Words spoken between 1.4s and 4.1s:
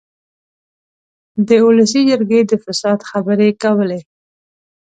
د اولسي جرګې د فساد خبرې کولې.